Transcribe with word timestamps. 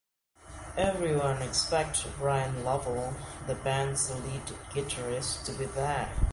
Everyone 0.77 1.43
expects 1.43 2.07
Brian 2.17 2.63
Lovell, 2.63 3.13
the 3.45 3.53
band's 3.53 4.09
lead 4.09 4.41
guitarist, 4.73 5.45
to 5.45 5.51
be 5.53 5.65
there. 5.65 6.11